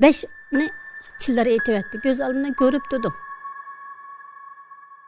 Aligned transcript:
beş 0.00 0.24
ne? 0.52 0.70
Chillar 1.18 1.46
aytyapti 1.46 2.00
ko'z 2.00 2.20
oldimda 2.20 2.52
ko'rib 2.62 2.84
turdim 2.90 3.14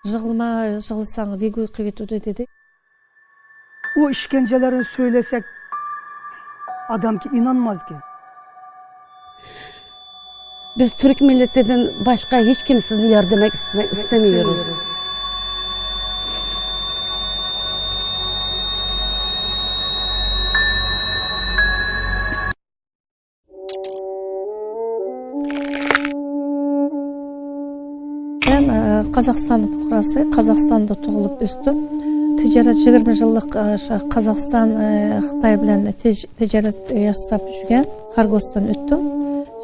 yig'lama 0.04 0.48
yig'lasang 0.64 1.30
vegoy 1.42 1.66
qilib 1.66 1.86
yetuvdi 1.90 2.24
dedi. 2.24 2.46
O 3.96 4.00
u 4.00 4.10
ishkanjalarini 4.10 4.84
so'ylasak 4.84 5.44
odamga 6.94 7.28
inonmasga 7.38 8.00
biz 10.78 10.92
Türk 10.92 11.00
turk 11.00 11.20
milletidan 11.20 11.82
boshqa 12.06 12.36
hech 12.48 12.64
kimsani 12.68 13.10
yardamak 13.10 13.54
istamaymiz 13.54 14.68
Қазақстан 29.15 29.65
бұқрасы, 29.71 30.25
Қазақстанда 30.35 30.95
туылып 31.03 31.41
өстім. 31.45 31.79
Тижарат 32.39 32.77
20 32.79 33.17
жылдық 33.21 33.55
e, 33.59 33.77
ша 33.77 33.99
Қазақстан 34.13 34.75
e, 34.79 34.89
Қытай 35.27 35.57
білән 35.61 35.87
тиж- 36.01 36.27
тижарат 36.39 36.87
жасап 36.89 37.43
жүрген 37.55 37.87
Харгостан 38.15 38.69
өттім. 38.73 39.01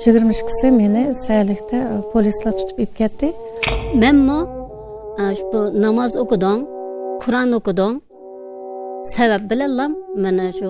22-сі 0.04 0.72
мені 0.76 1.04
сәлікті 1.16 1.80
полислар 2.12 2.54
тұтып 2.58 2.82
еп 2.84 2.96
кетті. 2.98 3.32
manmu 4.02 4.40
bu 5.52 5.60
namoz 5.84 6.14
o'qidim 6.24 6.60
qur'on 7.22 7.50
o'qidim 7.58 7.94
sabab 9.16 9.44
bilanlam 9.52 9.92
mana 10.24 10.48
shu 10.58 10.70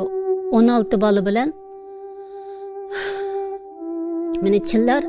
o'n 0.57 0.67
olti 0.75 0.95
bola 1.03 1.21
bilan 1.27 1.49
meni 4.43 4.59
chillar 4.69 5.01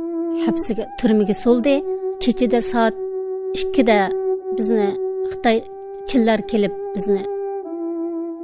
hapsiga 0.45 0.84
turmaga 0.98 1.34
soldi 1.45 1.74
kechada 2.23 2.60
soat 2.70 2.94
ikkida 3.53 4.09
bizni 4.57 4.89
xitoy 5.30 5.61
chillar 6.07 6.47
kelib 6.47 6.71
bizni 6.95 7.21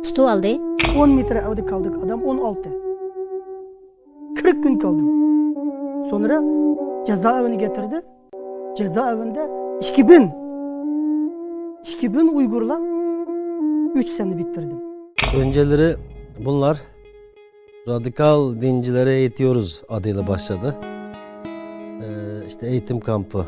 tutib 0.04 0.24
oldi 0.24 0.60
10 1.00 1.10
metre 1.10 1.44
evde 1.52 1.66
kaldık 1.66 1.96
adam 2.06 2.24
16. 2.24 2.70
40 4.42 4.64
gün 4.64 4.80
kaldım. 4.80 5.08
Sonra 6.10 6.44
cezaevine 7.06 7.56
getirdi. 7.56 8.02
Cezaevinde 8.78 9.50
2000 9.82 10.32
2000 11.84 12.28
Uygurla 12.28 12.80
3 13.96 14.08
sene 14.10 14.38
bitirdim. 14.38 14.80
Önceleri 15.42 15.96
bunlar 16.46 16.78
radikal 17.88 18.62
dincilere 18.62 19.12
eğitiyoruz 19.12 19.84
adıyla 19.90 20.28
başladı. 20.28 20.76
Ee, 22.02 22.48
işte 22.48 22.68
eğitim 22.68 23.00
kampı 23.00 23.46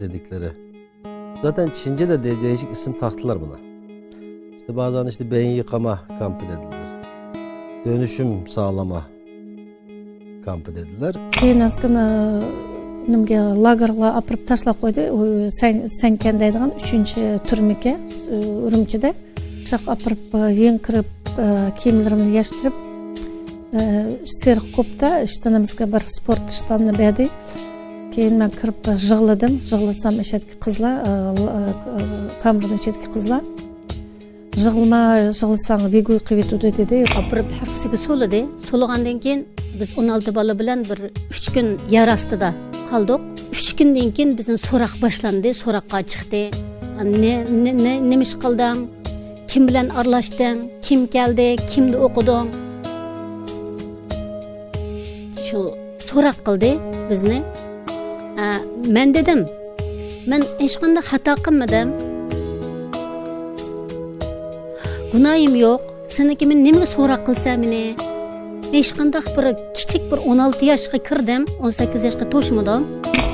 dedikleri. 0.00 0.65
Zaten 1.42 1.70
Çince 1.74 2.08
de 2.08 2.42
değişik 2.42 2.72
isim 2.72 2.98
taktılar 2.98 3.38
buna. 3.40 3.56
İşte 4.56 4.76
bazen 4.76 5.06
işte 5.06 5.30
beyin 5.30 5.50
yıkama 5.50 6.00
kampı 6.18 6.44
dediler. 6.44 6.86
Dönüşüm 7.84 8.46
sağlama 8.46 9.02
kampı 10.44 10.76
dediler. 10.76 11.14
Keyin 11.32 11.60
azgina 11.60 12.40
nimaga 13.08 13.62
lagerga 13.64 14.08
olib 14.18 14.26
turib 14.28 14.42
tashlab 14.48 14.78
qo'ydi 14.82 15.02
sankan 16.00 16.40
deydigan 16.40 16.72
uchinchi 16.80 17.22
turmiga 17.48 17.94
e, 18.34 18.36
urumchida 18.66 19.10
shu 19.68 19.76
e, 19.76 19.78
yoqqa 19.78 19.92
olib 19.92 20.02
turib 20.04 20.22
yenkirib 20.62 21.08
kiyimlarimni 21.78 22.30
yashirib 22.38 22.76
e, 23.78 23.80
serqo'bda 24.40 25.10
ishtonimizga 25.28 25.86
bir 25.92 26.02
sport 26.16 26.46
shtamni 26.58 26.98
berdik 26.98 27.30
бір 28.15 28.15
спорт 28.15 28.15
штанны 28.15 28.15
бәді 28.15 28.15
кейін 28.15 28.37
мен 28.41 28.51
кіріп 28.51 28.87
жығылдым 28.99 29.53
жығылсам 29.63 30.19
ішеткі 30.19 30.57
қызла 30.59 30.89
камераны 32.43 32.75
ішеткі 32.75 33.07
қызла 33.07 33.37
жығылма 34.59 35.31
жығылсаң 35.31 35.85
вегой 35.93 36.19
қыветуді 36.19 36.73
деді 36.75 37.05
opirib 37.15 37.47
hafsiga 37.61 37.95
so'lidi 37.95 38.41
so'lg'andan 38.67 39.21
keyin 39.23 39.45
biz 39.79 39.95
o'n 39.95 40.09
olti 40.09 40.35
bola 40.35 40.59
bilan 40.59 40.83
bir 40.89 41.07
uch 41.07 41.53
kun 41.55 41.79
yer 41.89 42.11
ostida 42.11 42.53
qoldik 42.91 43.21
uch 43.55 43.71
kundan 43.79 44.11
keyin 44.11 44.35
bizni 44.35 44.57
so'roq 44.59 44.99
boshlandi 45.03 45.55
so'roqqa 45.55 46.03
chiqdi 46.11 46.43
ne 46.99 47.45
ne 47.63 47.71
ne 47.83 47.93
nima 48.09 48.27
ish 48.27 48.35
qilding 48.43 48.89
kim 49.47 49.67
bilan 49.67 49.89
aralashding 49.89 50.67
kim 50.81 51.07
keldi 51.07 51.55
kimni 51.71 51.95
o'qiding 51.95 52.47
shu 55.47 55.59
so'roq 56.09 56.37
qildi 56.47 56.71
bizni 57.09 57.39
A, 57.41 57.64
man 58.96 59.14
dedim 59.16 59.40
man 60.30 60.42
hech 60.62 60.76
qanday 60.82 61.04
xato 61.10 61.34
qilmadim 61.46 61.88
gunoyim 65.12 65.54
yo'q 65.64 65.80
seniki 66.16 66.44
men 66.50 66.58
nimaga 66.66 66.88
so'roq 66.96 67.22
qilsam 67.28 67.56
meni 67.64 67.82
hech 68.76 68.92
qanday 68.98 69.22
bir 69.36 69.46
kichik 69.76 70.02
bir 70.10 70.18
16 70.32 70.64
yoshga 70.70 70.98
kirdim 71.08 71.42
18 71.60 72.04
yoshga 72.06 72.26
to'shmadim 72.32 72.82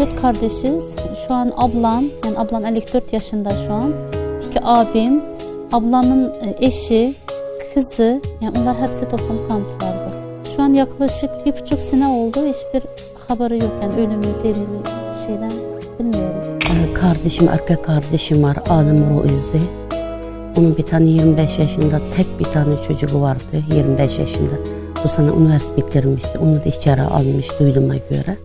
Dört 0.02 0.20
kardeşiz. 0.20 0.96
Şu 1.26 1.34
an 1.34 1.52
ablam, 1.56 2.04
yani 2.24 2.38
ablam 2.38 2.66
54 2.66 3.12
yaşında 3.12 3.50
şu 3.66 3.72
an. 3.72 3.92
İki 4.48 4.60
abim, 4.62 5.22
ablamın 5.72 6.24
e, 6.28 6.66
eşi, 6.66 7.14
kızı, 7.74 8.20
yani 8.40 8.58
onlar 8.60 8.80
hepsi 8.80 9.00
toplam 9.00 9.48
kamplarda. 9.48 10.10
Şu 10.56 10.62
an 10.62 10.74
yaklaşık 10.74 11.30
bir 11.46 11.60
buçuk 11.60 11.82
sene 11.82 12.08
oldu. 12.08 12.38
Hiçbir 12.46 12.82
haberi 13.28 13.54
yok 13.54 13.72
yani 13.82 13.94
ölümü, 13.94 14.22
dirili 14.44 14.82
şeyden 15.26 15.52
bilmiyorum. 15.98 16.94
Kardeşim, 16.94 17.48
erkek 17.48 17.84
kardeşim 17.84 18.42
var. 18.42 18.56
Adım 18.68 19.10
Ruizi. 19.10 19.60
Onun 20.56 20.76
bir 20.76 20.82
tane 20.82 21.10
25 21.10 21.58
yaşında 21.58 22.00
tek 22.16 22.26
bir 22.38 22.44
tane 22.44 22.76
çocuğu 22.88 23.20
vardı. 23.20 23.42
25 23.74 24.18
yaşında. 24.18 24.54
Bu 25.04 25.08
sene 25.08 25.28
üniversite 25.28 25.76
bitirmişti. 25.76 26.38
Onu 26.38 26.64
da 26.64 26.68
içeri 26.68 27.02
almış 27.02 27.60
duyduğuma 27.60 27.94
göre. 27.94 28.36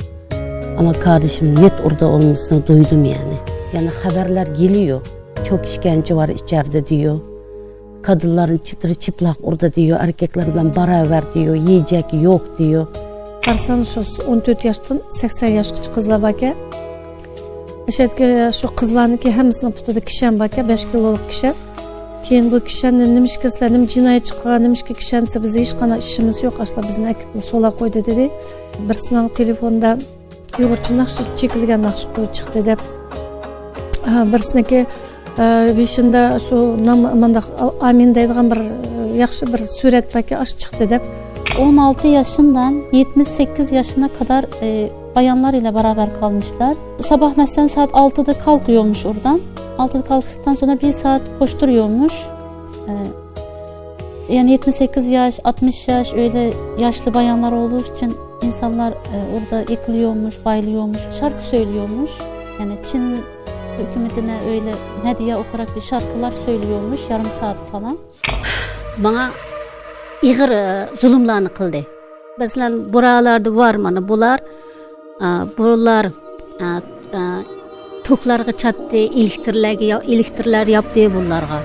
Ama 0.80 0.94
kardeşim 0.94 1.62
net 1.62 1.74
orada 1.86 2.08
olmasını 2.08 2.68
duydum 2.68 3.06
yani. 3.06 3.38
Yani 3.74 3.90
haberler 4.04 4.48
geliyor. 4.48 5.02
Çok 5.44 5.66
işkence 5.66 6.16
var 6.16 6.30
içeride 6.30 6.88
diyor. 6.88 7.20
Kadınların 8.04 8.58
çıtırı 8.58 8.94
çıplak 8.94 9.38
orada 9.44 9.74
diyor. 9.74 10.00
Erkekler 10.02 10.54
bilen 10.54 10.76
beraber 10.76 11.34
diyor. 11.34 11.56
Yiyecek 11.56 12.06
yok 12.14 12.58
diyor. 12.58 12.88
Барсам 13.47 13.83
ошо 13.83 14.03
14 14.27 14.63
жаштан 14.63 15.01
80 15.11 15.57
жашкыча 15.57 15.91
кызлар 15.91 16.21
бар 16.21 16.33
экен. 16.33 16.55
Ошетке 17.89 18.49
ошо 18.49 18.69
кызларники 18.69 19.29
хаммасынын 19.31 19.73
путуда 19.73 20.01
кишен 20.01 20.39
бар 20.39 20.49
экен, 20.49 20.67
5 20.67 20.87
килолук 20.93 21.27
кишен. 21.29 21.55
Keyin 22.25 22.51
bu 22.53 22.61
kişinin 22.61 23.15
nima 23.15 23.27
ish 23.27 23.39
qilsalar, 23.43 23.71
nima 23.73 23.87
jinoyat 23.95 24.25
chiqqan, 24.29 24.63
nima 24.63 24.75
ishga 24.79 24.95
kishansa 25.01 25.43
bizda 25.45 25.59
hech 25.65 25.75
qanday 25.81 25.99
ishimiz 26.07 26.37
yo'q, 26.47 26.57
ashla 26.65 26.81
bizni 26.89 27.07
akibni 27.13 27.43
so'la 27.51 27.71
qo'ydi 27.81 28.01
dedi. 28.09 28.25
Birisining 28.89 29.27
telefonda 29.39 29.91
uyg'urcha 30.59 30.93
naqsh 31.01 31.19
chekilgan 31.41 31.81
naqsh 31.89 32.05
qo'yib 32.15 32.33
chiqdi 32.37 32.61
deb. 32.69 32.81
Ha, 34.11 34.19
Birisiniki 34.33 34.81
beshunda 35.79 36.23
shu 36.47 36.57
manda 37.23 37.41
amin 37.89 38.15
deydigan 38.19 38.47
bir 38.53 38.61
yaxshi 39.23 39.45
bir 39.53 39.61
surat 39.79 40.07
бар 40.15 40.21
ekan, 40.23 40.39
osh 40.45 40.55
chiqdi 40.63 40.85
deb 40.95 41.03
16 41.58 42.08
yaşından 42.08 42.84
78 42.94 43.72
yaşına 43.72 44.10
kadar 44.14 44.46
e, 44.62 44.90
bayanlar 45.16 45.54
ile 45.54 45.76
beraber 45.76 46.20
kalmışlar. 46.20 46.76
Sabah 47.00 47.34
mesela 47.38 47.70
saat 47.70 47.92
6'da 47.92 48.40
kalkıyormuş 48.40 49.06
oradan. 49.06 49.42
6'da 49.78 50.02
kalktıktan 50.02 50.54
sonra 50.54 50.82
bir 50.82 50.92
saat 50.92 51.22
koşturuyormuş. 51.40 52.14
E, 52.88 52.94
yani 54.36 54.52
78 54.52 55.08
yaş, 55.08 55.40
60 55.44 55.88
yaş 55.88 56.14
öyle 56.14 56.54
yaşlı 56.80 57.14
bayanlar 57.14 57.52
olduğu 57.52 57.82
için 57.82 58.18
insanlar 58.42 58.92
e, 58.92 58.96
orada 59.36 59.72
yıkılıyormuş, 59.72 60.46
bayılıyormuş, 60.46 61.02
şarkı 61.20 61.44
söylüyormuş. 61.44 62.12
Yani 62.60 62.74
Çin 62.92 63.18
hükümetine 63.78 64.38
öyle 64.50 64.72
hediye 65.04 65.38
okurak 65.38 65.76
bir 65.76 65.82
şarkılar 65.82 66.32
söylüyormuş 66.46 67.00
yarım 67.10 67.30
saat 67.40 67.58
falan. 67.72 67.98
manga 68.98 69.30
ig'ir 70.22 70.50
e, 70.50 70.88
zulmlarni 71.02 71.50
qildi. 71.60 71.86
Bizlar 72.40 72.72
buralarda 72.94 73.56
bor 73.56 73.76
mana 73.76 74.08
bular. 74.08 74.40
E, 75.22 75.28
bular 75.58 76.06
e, 76.66 76.68
to'klarga 78.08 78.52
chatdi 78.52 78.98
elektrlarga 79.22 79.86
yo- 79.94 80.06
elektrlar 80.14 80.68
yopdi 80.68 81.14
bularga 81.16 81.60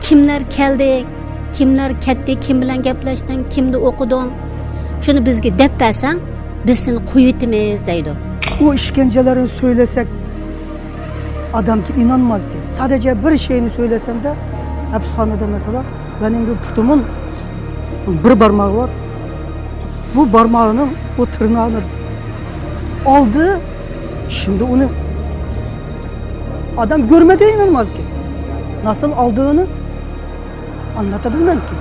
kimlar 0.00 0.50
keldi 0.56 1.04
kimlar 1.52 2.00
ketdi 2.00 2.40
kim 2.40 2.62
bilan 2.62 2.82
gaplashding 2.82 3.42
kimni 3.54 3.76
o'qiding 3.88 4.30
shuni 5.04 5.26
bizga 5.26 5.50
deb 5.62 5.72
bersang 5.80 6.18
biz 6.66 6.78
seni 6.78 7.00
qo'yitimiz 7.12 7.86
deydi. 7.86 8.12
U 8.64 8.74
ishkanjalarni 8.74 9.48
so'ylasak 9.48 10.06
odamga 11.58 11.86
ki 11.86 11.92
inanmaz 12.02 12.42
bir 13.24 13.38
şeyini 13.38 13.70
söylesem 13.70 14.24
de 14.24 14.34
efsanede 14.96 15.46
mesela 15.46 15.82
benim 16.22 16.46
bir 16.46 16.56
putumun 16.64 17.04
bir 18.06 18.38
parmağı 18.38 18.76
var. 18.76 18.90
Bu 20.16 20.30
parmağının 20.32 20.88
o 21.18 21.26
tırnağını 21.26 21.80
aldı. 23.06 23.60
Şimdi 24.28 24.64
onu 24.64 24.84
adam 26.78 27.08
görmede 27.08 27.52
inanmaz 27.52 27.88
ki. 27.88 28.02
Nasıl 28.84 29.12
aldığını 29.12 29.66
anlatabilmem 30.98 31.56
ki. 31.56 31.74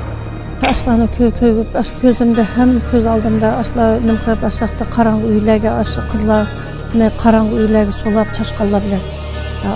Aşlanı 0.72 1.08
köy 1.18 1.32
köy 1.32 1.54
aş 1.76 1.92
gözümde 2.02 2.44
hem 2.56 2.70
göz 2.92 3.06
aldımda 3.06 3.56
aşla 3.58 4.00
nimqab 4.00 4.44
aşaqda 4.44 4.84
qaranğı 4.96 5.26
uylarga 5.26 5.72
aş 5.72 5.96
qızlar 6.12 6.48
ne 6.96 7.12
qaranğı 7.24 7.54
uylarga 7.54 7.92
solap 7.92 8.36
çaşqallab 8.36 8.82
bilen. 8.86 9.00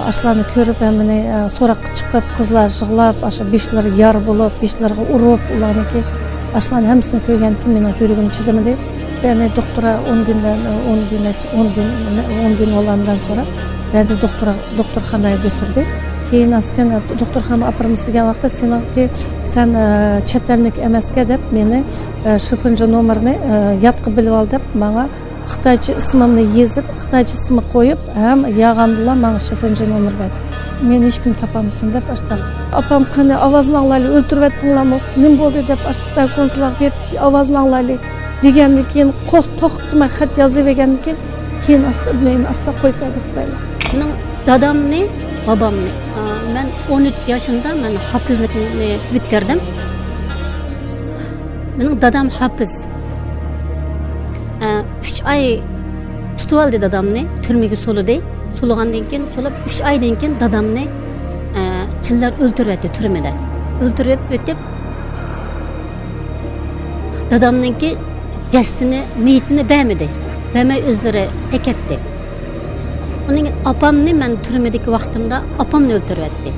Aşlanı 0.08 0.44
körüp 0.54 0.82
hem 0.82 1.08
ne 1.08 1.50
sorak 1.60 1.96
çıkıp 1.96 2.24
qızlar 2.38 2.70
jığlap 2.70 3.24
aş 3.24 3.42
beşler 3.52 3.84
yar 3.84 4.28
bolup 4.28 4.62
beşlerge 4.62 5.02
urup 5.14 5.40
ulaniki 5.58 6.04
ashulani 6.60 6.88
hammasini 6.92 7.22
ko'rgan 7.28 7.54
ekan 7.58 7.72
meni 7.76 7.90
yuragim 8.00 8.30
chidamadi 8.36 8.74
bani 9.24 9.46
doktora 9.58 9.92
o'n 10.12 10.20
kundan 10.28 10.60
o'n 10.92 11.02
kun 11.10 11.30
o'n 11.60 11.68
kun 11.76 11.88
o'n 12.46 12.54
kun 12.60 12.72
olamdan 12.80 13.20
so'rab 13.28 13.48
bani 13.94 14.16
doktora 14.24 14.54
доктор 14.80 15.02
ko'tirdi 15.12 15.84
keyin 16.30 16.54
askan 16.60 16.88
doktorxonaga 17.22 17.68
olib 17.70 17.78
boramiz 17.80 18.02
degan 18.08 18.26
vaqtda 18.32 18.50
senki 18.60 19.04
san 19.54 19.76
e, 19.84 19.86
chet 20.30 20.50
ellik 20.56 20.80
emaska 20.88 21.26
deb 21.32 21.42
meni 21.58 21.80
e, 22.28 22.38
shifrnji 22.46 22.88
nomerni 22.96 23.36
e, 23.54 23.60
yodqa 23.86 24.16
bilib 24.18 24.38
ol 24.40 24.50
deb 24.56 24.64
manga 24.84 25.06
xitoycha 25.52 26.00
ismimni 26.02 26.48
yezib 26.60 26.90
xitoycha 27.02 27.36
ismi 27.42 27.68
qo'yib 27.74 28.10
ham 28.24 28.48
yag'andilar 28.64 29.22
manga 29.26 29.46
shifrnji 29.50 29.92
nomer 29.94 30.18
мен 30.84 31.06
ешкім 31.08 31.32
ким 31.32 31.36
тапамысың 31.40 31.92
деп 31.94 32.10
ачтак 32.12 32.42
апам 32.76 33.06
кане 33.16 33.38
авазын 33.40 33.78
аңлайлы 33.80 34.10
өлтүрүп 34.20 34.48
аттыңламы 34.50 35.00
нем 35.16 35.38
болды? 35.40 35.64
деп 35.64 35.80
ашыктагы 35.88 36.36
консулға 36.36 36.74
беріп 36.80 37.14
авазын 37.24 37.58
алайлы 37.62 38.00
дегеннен 38.42 38.86
кейін 38.92 39.14
токтомой 39.30 40.10
хат 40.10 40.36
жазып 40.36 40.68
бергеннен 40.68 41.00
кейін 41.06 41.18
кейін 41.66 41.86
аста 41.88 42.14
мен 42.14 42.46
аста 42.52 42.74
қойып 42.82 43.00
берді 43.00 43.24
қытайлар 43.28 43.60
менің 43.94 44.12
дадам 44.46 44.84
не? 44.90 45.06
Бабам 45.48 45.80
не? 45.84 45.92
Мен 46.54 46.72
он 46.90 47.08
үш 47.08 47.24
жасымда 47.28 47.76
мен 47.80 47.98
хафизликни 48.12 49.00
бітірдім 49.14 49.64
менің 51.78 52.00
дадам 52.00 52.30
хафиз 52.30 52.84
үш 55.00 55.24
ай 55.24 55.62
тұтып 56.38 56.60
алды 56.60 56.84
дадамны 56.84 57.28
түрмеге 57.48 57.80
солыды 57.80 58.20
Solugandan 58.60 59.10
keyin 59.10 59.26
solab 59.36 59.54
3 59.66 59.82
aydan 59.82 60.20
keyin 60.20 60.40
dadamni 60.40 60.88
e, 61.58 61.62
çillar 62.02 62.34
öldürüpti 62.40 62.92
türmede. 62.92 63.34
Öldürüp 63.82 64.20
ötüp 64.32 64.58
dadamninki 67.32 67.96
jasadini, 68.52 69.04
meyitini 69.24 69.70
bermedi. 69.70 70.10
Bermey 70.56 70.82
özleri 70.82 71.28
eketdi. 71.54 72.00
Onun 73.32 73.48
apamni 73.66 74.14
men 74.14 74.44
türmedeki 74.44 74.92
vaqtimda 74.92 75.42
apamni 75.60 75.96
o'ltiryapti. 75.96 76.54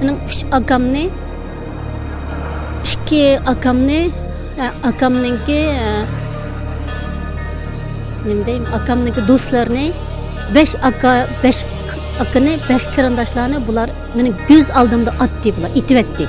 Mening 0.00 0.18
uch 0.26 0.44
akamni 0.52 1.10
ikki 2.84 3.38
akamni 3.46 4.10
e, 4.58 4.64
akamninki 4.88 5.52
e, 5.52 6.04
nima 8.26 8.46
deyim 8.46 8.64
akamninki 8.74 9.28
do'stlarini 9.28 9.92
besh 10.54 10.74
aka 10.82 11.28
besh 11.42 11.64
akani 12.22 12.58
besh 12.68 12.86
qarindoshlarni 12.94 13.58
bular 13.66 13.88
mening 14.16 14.36
ko'z 14.48 14.70
oldimda 14.80 15.12
otdi 15.24 15.56
bular 15.56 15.70
ityapti. 15.80 16.24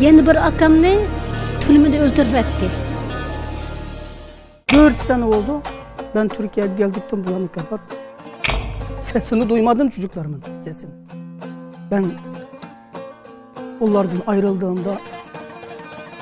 Yana 0.00 0.26
bir 0.26 0.36
akamni 0.48 0.94
turmada 1.60 1.96
o'ltiryapti. 2.04 2.66
4 4.74 4.96
sene 5.06 5.24
oldu. 5.24 5.62
Ben 6.14 6.28
Türkiye'ye 6.28 6.74
geldikten 6.78 7.24
bu 7.24 7.30
yana 7.30 7.48
kadar 7.48 7.80
sesini 9.00 9.48
duymadım 9.48 9.88
çocuklarımın 9.90 10.42
sesini. 10.64 10.90
Ben 11.90 12.06
onlardan 13.80 14.22
ayrıldığımda 14.26 14.94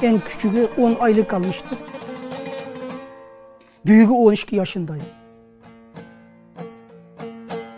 en 0.02 0.18
küçüğü 0.18 0.68
10 0.78 0.96
aylık 1.00 1.30
kalmıştı. 1.30 1.76
Büyüğü 3.86 4.10
12 4.10 4.56
yaşındaydı. 4.56 5.04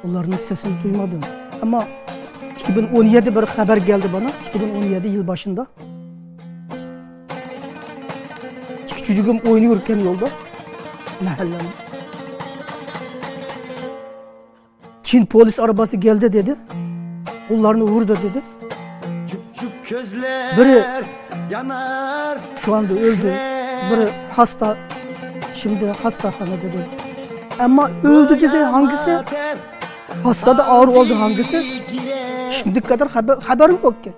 Onların 0.04 0.32
sesini 0.32 0.82
duymadım. 0.82 1.20
Ama 1.62 1.84
2017 2.60 3.36
bir 3.36 3.42
haber 3.42 3.76
geldi 3.76 4.06
bana. 4.12 4.30
2017 4.48 5.08
yıl 5.08 5.28
başında. 5.28 5.66
İki 8.88 9.02
çocuğum 9.02 9.38
oynuyorken 9.50 9.98
yolda. 9.98 10.28
Mahallenin. 11.24 11.70
Çin 15.02 15.26
polis 15.26 15.58
arabası 15.58 15.96
geldi 15.96 16.32
dedi. 16.32 16.56
Onlarını 17.50 17.82
vurdu 17.82 18.16
dedi. 18.16 18.42
Biri 20.58 20.82
yanar 21.50 22.38
şu 22.58 22.74
anda 22.74 22.92
öldü. 22.94 23.34
Biri 23.90 24.08
hasta. 24.36 24.76
Şimdi 25.62 25.86
hastahanede 26.02 26.62
dedi. 26.62 26.88
Ama 27.58 27.90
öldü 28.04 28.40
dedi 28.40 28.58
hangisi? 28.58 29.18
Hasta 30.24 30.58
da 30.58 30.66
ağır 30.66 30.88
oldu 30.88 31.20
hangisi? 31.20 31.64
Şimdi 32.50 32.80
kadar 32.80 33.08
haber, 33.08 33.36
haberim 33.46 33.78
yok 33.82 34.04
ki. 34.04 34.12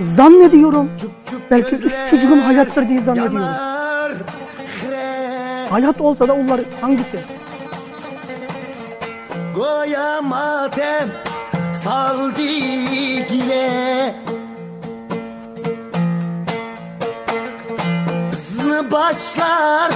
Zannediyorum. 0.00 0.90
Belki 1.50 1.74
üç 1.74 1.94
çocuğum 2.10 2.40
hayattır 2.44 2.88
diye 2.88 3.02
zannediyorum. 3.02 3.48
Hayat 5.70 6.00
olsa 6.00 6.28
da 6.28 6.34
onlar 6.34 6.60
hangisi? 6.80 7.18
Goya 9.56 10.22
matem 10.22 11.08
saldı 11.84 12.38
dile 13.30 14.03
başlar 19.14 19.92